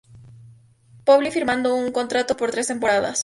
[1.05, 3.19] Pauli firmando un contrato por tres temporadas.